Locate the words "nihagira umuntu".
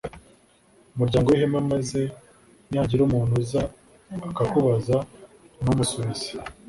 2.67-3.33